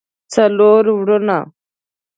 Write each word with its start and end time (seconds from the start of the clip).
څلور 0.33 0.83
وروڼه 0.97 1.39